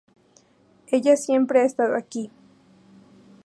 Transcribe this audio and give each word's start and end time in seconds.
Ella 0.87 1.15
siempre 1.15 1.61
ha 1.61 1.63
estado 1.63 1.95
aquí. 1.95 2.31